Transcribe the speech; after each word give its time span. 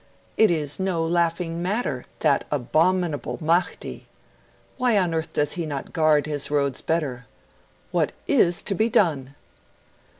It 0.35 0.49
is 0.49 0.79
no 0.79 1.05
laughing 1.05 1.61
matter; 1.61 2.05
THAT 2.21 2.45
ABOMINABLE 2.49 3.37
MAHDI! 3.39 4.07
Why 4.77 4.97
on 4.97 5.13
earth 5.13 5.33
does 5.33 5.53
he 5.53 5.67
not 5.67 5.93
guard 5.93 6.25
his 6.25 6.49
roads 6.49 6.81
better? 6.81 7.27
WHAT 7.91 8.11
IS 8.25 8.63
to 8.63 8.73
be 8.73 8.89
done?' 8.89 9.35